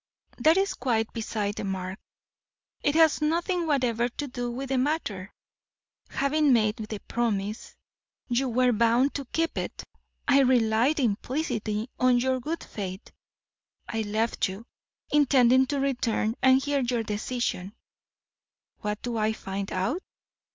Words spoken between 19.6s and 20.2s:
out?